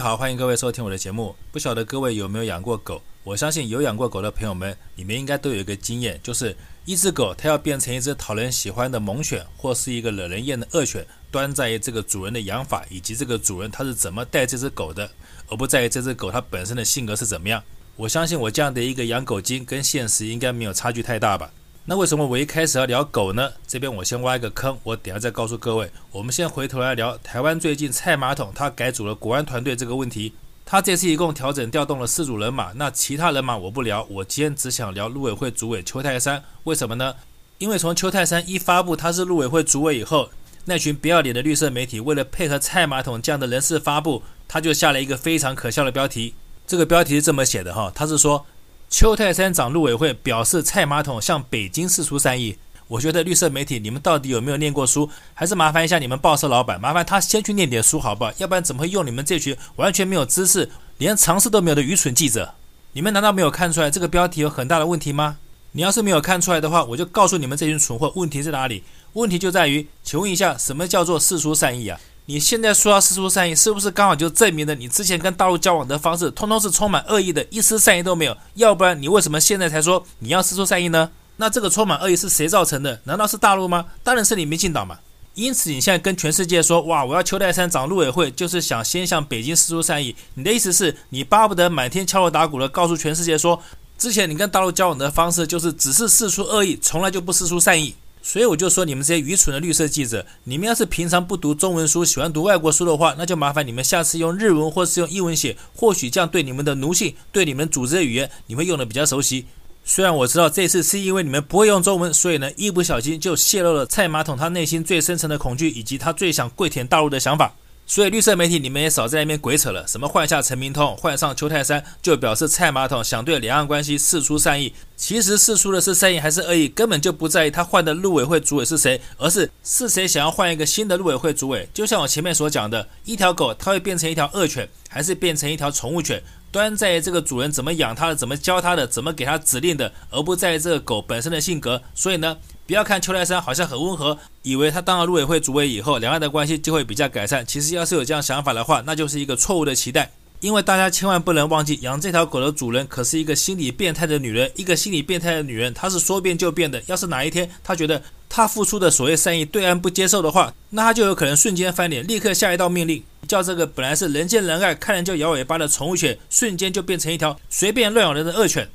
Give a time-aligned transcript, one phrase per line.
[0.00, 1.36] 好，欢迎各位收听我的节目。
[1.52, 3.02] 不晓得各位有没有养过狗？
[3.22, 15.10] 我相信有养过狗的朋友们，你们应该都有一个经验，就是一只狗它要变成一只讨人喜欢的猛犬，或是一个惹人厌的恶犬，端在于这个主人的养法以及这个主人他是怎么带这只狗的，
[15.48, 17.62] 而不在于这只狗它本身的性格是怎么样。
[17.96, 21.52] 我相信我这样的一个养狗经跟现实应该没有差距太大吧。
[21.86, 23.52] 那为什么我一开始要聊狗呢？
[23.66, 25.90] 这边我先挖一个坑，我等下再告诉各位。
[26.12, 30.34] 我们先回头来聊台湾最近蔡马桶他改组了国安团队这个问题。
[30.64, 36.44] 他这次一共调整调动了四组人马，那其他人马我不聊，我今天只想聊陆委会主委邱泰山。
[36.64, 37.14] 为什么呢？
[37.58, 40.30] 因为从邱泰山一发布他是陆委会主委以后，
[40.66, 46.34] 那群不要脸的绿色媒体为了配合蔡马桶这样的人事发布，他就下了一个非常可笑的标题。
[46.66, 48.46] 这个标题是这么写的哈，他是说。
[48.90, 52.58] 邱泰山长陆委会表示，蔡马桶向北京释出善意。
[52.88, 55.08] 我觉得绿色媒体，你们到底有没有念过书？
[55.32, 58.32] 还是麻烦一下你们报社老板，麻烦他先去念点书，好不好？
[58.38, 60.68] 要不然怎么会用你们这群完全没有知识、
[60.98, 62.52] 连常识都没有的愚蠢记者？
[62.92, 65.38] 你们难道没有看出来这个标题有很大的问题吗？
[65.70, 68.82] 你要是没有看出来的话，我就告诉你们这群蠢货，问题在哪里？
[69.12, 72.00] 问题就在于，请问一下，什么叫做释出善意啊？
[72.30, 78.36] 你现在说要释出善意，是不是刚好就证明了你之前跟大陆交往的方式，通通是充满恶意的，一丝善意都没有？
[78.54, 81.10] 要不然你为什么现在才说你要释出善意呢？
[81.38, 83.00] 那这个充满恶意是谁造成的？
[83.02, 83.86] 难道是大陆吗？
[84.04, 85.00] 当然是你民进党嘛。
[85.34, 90.14] 因此你现在跟全世界说，哇，我要邱泰山长陆委会，就是想先向北京释出善意。
[90.34, 93.60] 你的意思是你巴不得满天敲锣打鼓的告诉全世界说，
[93.98, 97.96] 之前你跟大陆交往的方式就是只是释出恶意，从来就不释出善意。
[98.22, 109.46] 所以我就说，你们这些愚蠢的绿色记者，你们要是平常不读中文书，喜欢读外国书的话，那就麻烦你们下次用日文或是用英文写，或许这样对你们的奴性，对你们组织的语言，你会用的比较熟悉。
[109.82, 117.54] 虽然我知道这次是因为你们不会用中文，所以呢，一不小心就泄露了蔡马桶他内心最深层的恐惧，以及他最想跪舔大陆的想法。
[117.90, 119.84] 所以绿色媒体，你们也少在那边鬼扯了。
[119.84, 124.72] 什么换下陈明通，换上邱泰山，就表示蔡马桶想对两岸关系释出善意。
[124.94, 131.68] 其实释出的是善意还是恶意，根本就不在于他换的陆委会主委是谁，而是是谁想要换一个新的陆委会主委。
[131.74, 136.22] 就像我前面所讲的，一条狗它会变成一条恶犬，还是变成一条宠物犬？
[136.52, 141.82] 端在于这个主人怎么养它的，怎么教它的，怎么给它指令的，而不在于这个狗本身的性格。
[141.92, 142.36] 所以呢，
[142.70, 147.44] 不要看邱泰山好像很温和，以为他当了陆委会主委以后，两岸的关系就会比较改善。
[147.44, 150.08] 其实要是有这样想法的话，那就是一个错误的期待。
[150.38, 156.80] 因为大家千万不能忘记，养这条狗的主人可是一个心理变态的女人，一个心理变态的女人，她是说变就变的。
[156.86, 163.02] 要是哪一天她觉得她付出的所谓善意对岸不接受的话，那她就有可能瞬间翻脸，立刻下一道命令。
[163.26, 168.68] 叫这个本来是人见人爱、看人就摇尾巴的宠物犬，瞬间就变成一条随便乱咬人的恶犬。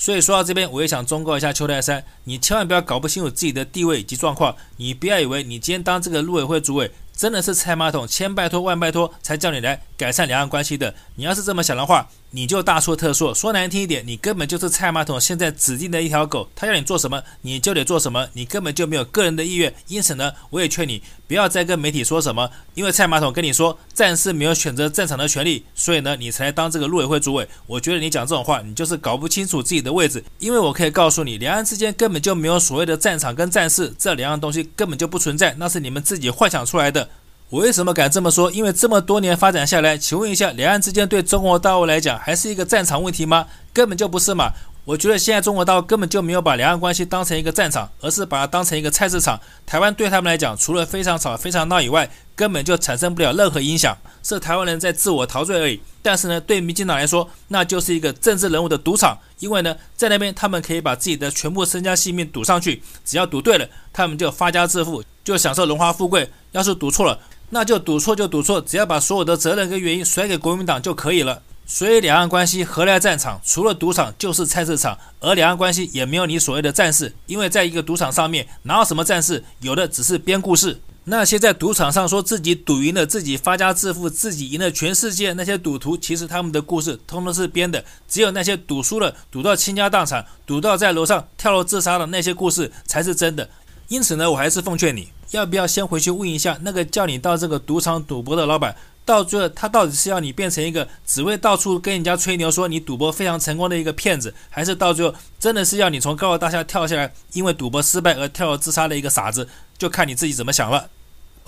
[0.00, 4.56] 所以说到这边，我也想忠告一下邱泰山，你千万不要搞不清楚自己的地位以及状况。
[4.78, 10.94] 你不要以为你今天当这个陆委会主委，真的是蔡马桶千拜托万拜托才叫你来改善两岸关系的。
[11.16, 13.34] 你要是这么想的话，你就大错特错。
[13.34, 19.74] 说难听一点，你根本就是蔡马桶现在指定的一条狗，他要你做什么你就得做什么，你根本就没有个人的意愿。
[19.88, 27.46] 因此呢，我也劝你不要再跟媒体说什么，因为蔡马桶跟你说战士没有选择战场的权利，所以呢，你才来当这个陆委会主委。
[27.66, 30.24] 我觉得你讲这种话，你就是搞不清楚自己的位置。
[30.38, 37.10] 因为我可以告诉你，两岸之间根本就没有所谓的战场跟战士，这两样东西根本就不存在，那是你们自己幻想出来的。
[37.50, 38.48] 我为什么敢这么说？
[38.52, 43.44] 因为这么多年发展下来，请问一下，两岸之间对中国大陆来讲还是一个战场问题吗？
[43.72, 44.52] 根本就不是嘛！
[44.84, 49.38] 我觉得现在中国大陆根本就没有把两岸关系当成一个战场，而是把它当成一个菜市场。
[49.66, 55.80] 台湾对他们来讲，除了非常吵、非常闹以外，根本就产生不了任何影响，是台湾人在自我陶醉而已。
[56.02, 67.18] 但是呢，对民进党来说，那就是一个政治人物的赌场，因为呢，在那边他们可以把自己的全部身家性命赌上去，只要赌对了，他们就发家致富，就享受荣华富贵；要是赌错了，
[67.50, 71.42] 那就赌错就赌错，只要把所有的责任跟原因甩给国民党就可以了。
[71.66, 73.40] 所以两岸关系何来战场？
[73.44, 80.80] 除了赌场就是菜市场，而两岸关系也没有你所谓的战士，因为在一个赌场上面哪有什么战士，有的只是编故事。
[81.04, 87.84] 那些在赌场上说自己赌赢了，自己发家致富，自己赢了全世界那些赌徒，其实他们的故事通通是编的。
[88.06, 93.48] 只有那些赌输了，赌到倾家荡产，赌到在楼上跳楼自杀的那些故事才是真的。
[93.90, 95.08] 因此呢，我还是奉劝你。
[95.32, 98.74] 要不要先回去问一下那个叫你到这个赌场赌博的老板？
[99.04, 109.48] 到最后他到底是要你变成一个只会到处跟人家吹牛说你赌博非常成功的一个骗子，还是到最后真的是要你从高楼大厦跳下来，因为赌博失败而跳楼自杀的一个傻子？
[109.76, 110.88] 就看你自己怎么想了。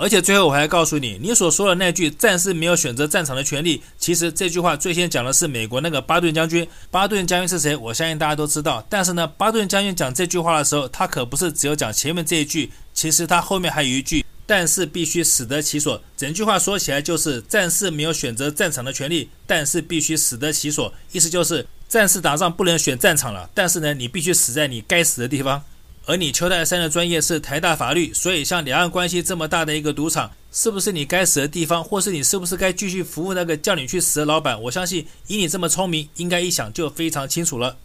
[0.02, 6.66] 而且最后我还告诉你，你所说的那句“战士没有选择战场的权利”，其实这句话最先讲的是美国那个巴顿将军。
[6.90, 7.76] 巴顿将军是谁？
[7.76, 8.84] 我相信大家都知道。
[8.90, 16.02] 但是呢，巴顿将军讲这句话的时候，他可不是只有讲前面这一句，其实他后面还有一句：“但是必须死得其所。
[16.16, 20.92] 整句话说起来就是：战士没有选择战场的权利，但是必须死得其所。
[21.12, 25.62] 意思就是，战士打仗不能选战场了，但是呢，你必须死在你该死的地方。
[26.04, 34.60] 而你邱泰山的专业是台大法律，所以像两岸关系这么大的一个赌场，是不是你该死的地方，或是你是不是该继续服务那个叫你去死的老板？
[34.62, 37.76] 我相信以你这么聪明，应该一想就非常清楚了。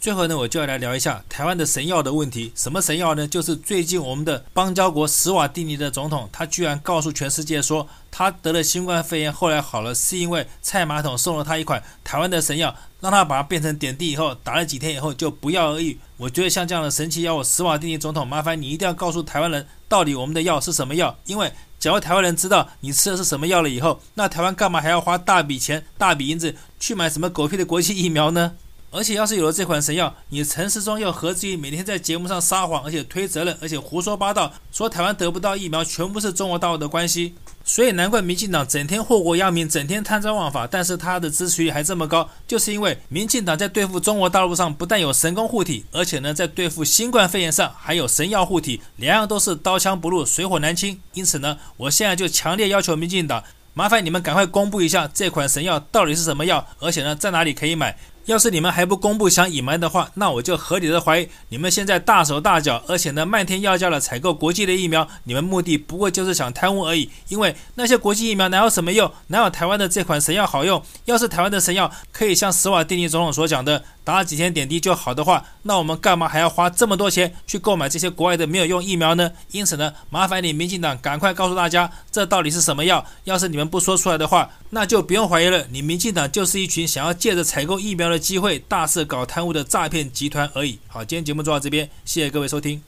[0.00, 2.52] 最后呢，我就要来聊一下台湾的神药的问题。
[2.54, 3.26] 什么神药呢？
[3.26, 15.98] 就是最近我们的邦交国史瓦蒂尼的总统，他居然告诉全世界说，他得了新冠肺炎，后来好了，是因为蔡马桶送了他一款台湾的神药，让他把它变成点滴以后，打了几天以后就不药而愈。
[16.16, 21.18] 我觉得像这样的神奇药物，史瓦蒂尼总统，麻烦你一定要告诉台湾人，到底我们的药是什么药？
[21.24, 28.54] 因为假如台湾人知道你吃的是什么药了以后，那台湾干嘛还要花大笔钱、大笔银子去买什么狗屁的国际疫苗呢？
[28.90, 37.34] 而且，要是有了这款神药，你陈时中又何至于每天在节目上撒谎，而且推责任，而且胡说八道，说台湾得不到疫苗全部是中国大陆的关系？
[37.64, 50.98] 所以难怪民进党整天祸国殃民，整天贪赃枉法，但是他的支持率还这么高，就是因为民进党在对付中国大陆上不但有神功护体，而且呢，在对付新冠肺炎上还有神药护体，两样都是刀枪不入，水火难侵。
[51.12, 53.44] 因此呢，我现在就强烈要求民进党，
[53.74, 57.98] 麻烦你们赶快公布一下这款神药到底是什么药，而且呢，在哪里可以买？
[58.28, 67.08] 要是你们还不公布，想隐瞒的话，那我就合理的怀疑你们现在大手大脚，而且呢，漫天要价的采购国际的疫苗，你们目的不过就是想贪污而已。
[67.28, 70.82] 因为那些国际疫苗哪有什么用，哪有台湾的这款神药好用？
[71.06, 79.30] 要是台湾的神药可以像施瓦帝尼总统所讲的，打几天点滴就好的话，那我们干嘛还要花这么多钱去购买这些国外的没有用疫苗呢？
[79.50, 83.04] 因此呢，麻烦你民进党赶快告诉大家，这到底是什么药？
[83.24, 90.78] 要是你们不说出来的话，那就不用怀疑了，你民进党就是一群想要借着采购疫苗的机会大肆搞贪污的诈骗集团而已。
[90.86, 92.87] 好，今天节目做到这边，谢谢各位收听。